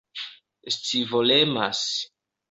scivolemas 0.75 1.81